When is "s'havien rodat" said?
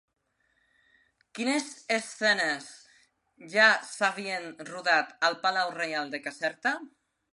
3.91-5.13